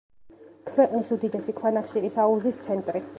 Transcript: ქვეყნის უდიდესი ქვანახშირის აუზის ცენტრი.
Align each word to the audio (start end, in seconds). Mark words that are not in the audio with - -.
ქვეყნის 0.69 1.11
უდიდესი 1.17 1.55
ქვანახშირის 1.59 2.21
აუზის 2.25 2.63
ცენტრი. 2.69 3.05